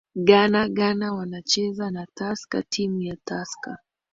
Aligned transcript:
ghana 0.27 0.61
ghana 0.77 1.13
wanacheza 1.13 1.91
na 1.91 2.05
tusker 2.05 2.63
timu 2.69 3.01
ya 3.01 3.15
tusker 3.27 3.77